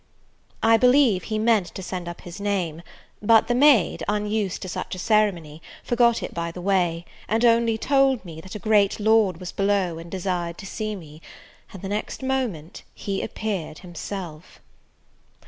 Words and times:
I 0.63 0.77
believe 0.77 1.25
he 1.25 1.37
meant 1.37 1.67
to 1.75 1.83
sent 1.83 2.07
up 2.07 2.21
his 2.21 2.41
name; 2.41 2.81
but 3.21 3.47
the 3.47 3.53
maid, 3.53 4.03
unused 4.07 4.63
to 4.63 4.67
such 4.67 4.95
a 4.95 4.97
ceremony, 4.97 5.61
forgot 5.83 6.23
it 6.23 6.33
by 6.33 6.49
the 6.51 6.59
way, 6.59 7.05
and 7.27 7.45
only 7.45 7.77
told 7.77 8.25
me, 8.25 8.41
that 8.41 8.55
a 8.55 8.57
great 8.57 8.99
Lord 8.99 9.39
was 9.39 9.51
below, 9.51 9.99
and 9.99 10.09
desired 10.09 10.57
to 10.57 10.65
see 10.65 10.95
me; 10.95 11.21
and, 11.71 11.83
the 11.83 11.87
next 11.87 12.23
moment, 12.23 12.81
he 12.95 13.21
appeared 13.21 13.77
himself. 13.85 14.59